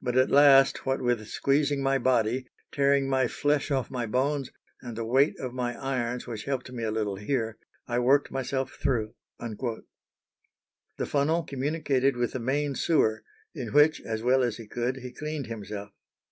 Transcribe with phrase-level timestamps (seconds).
[0.00, 4.94] "But at last, what with squeezing my body, tearing my flesh off my bones, and
[4.96, 7.58] the weight of my irons, which helped me a little here,
[7.88, 9.82] I worked myself through." The
[11.06, 15.48] funnel communicated with the main sewer, in which, as well as he could, he cleaned
[15.48, 15.90] himself.